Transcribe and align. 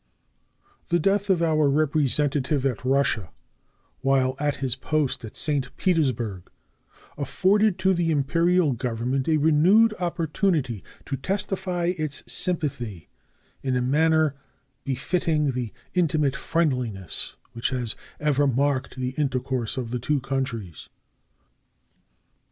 The 0.87 0.97
death 0.97 1.29
of 1.29 1.43
our 1.43 1.69
representative 1.69 2.65
at 2.65 2.83
Russia 2.83 3.29
while 3.99 4.35
at 4.39 4.55
his 4.55 4.75
post 4.75 5.23
at 5.23 5.37
St. 5.37 5.77
Petersburg 5.77 6.49
afforded 7.19 7.77
to 7.77 7.93
the 7.93 8.09
Imperial 8.09 8.71
Government 8.73 9.29
a 9.29 9.37
renewed 9.37 9.93
opportunity 9.99 10.83
to 11.05 11.17
testify 11.17 11.93
its 11.99 12.23
sympathy 12.25 13.09
in 13.61 13.75
a 13.75 13.81
manner 13.83 14.33
befitting 14.83 15.51
the 15.51 15.71
intimate 15.93 16.35
friendliness 16.35 17.35
which 17.53 17.69
has 17.69 17.95
ever 18.19 18.47
marked 18.47 18.95
the 18.95 19.13
intercourse 19.19 19.77
of 19.77 19.91
the 19.91 19.99
two 19.99 20.19
countries. 20.19 20.89